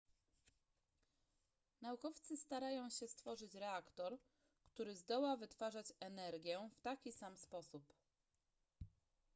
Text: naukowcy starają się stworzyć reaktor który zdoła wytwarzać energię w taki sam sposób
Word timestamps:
naukowcy 1.81 2.37
starają 2.37 2.89
się 2.89 3.07
stworzyć 3.07 3.55
reaktor 3.55 4.17
który 4.65 4.95
zdoła 4.95 5.37
wytwarzać 5.37 5.85
energię 5.99 6.69
w 6.73 6.79
taki 6.81 7.11
sam 7.11 7.37
sposób 7.37 7.93